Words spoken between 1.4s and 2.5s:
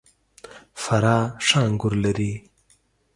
ښه انګور لري.